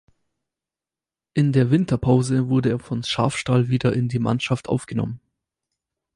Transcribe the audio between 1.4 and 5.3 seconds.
der Winterpause wurde er von Schafstall wieder in die Mannschaft aufgenommen.